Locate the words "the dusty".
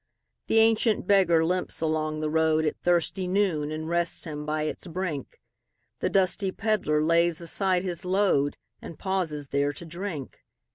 5.99-6.51